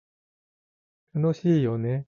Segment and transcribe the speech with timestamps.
[1.13, 1.99] 楽しいよね